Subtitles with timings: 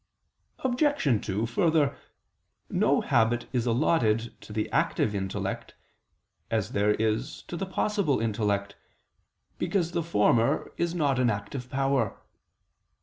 [0.63, 1.23] Obj.
[1.27, 1.95] 2: Further,
[2.71, 5.75] no habit is allotted to the active intellect,
[6.49, 8.75] as there is to the "possible" intellect,
[9.59, 12.19] because the former is an active power.